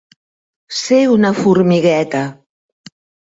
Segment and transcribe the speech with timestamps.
[0.77, 2.23] Ser una formigueta.